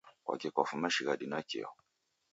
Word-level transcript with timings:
kwaki 0.23 0.47
kwafuma 0.53 0.87
shighadi 0.93 1.25
nakio? 1.31 1.69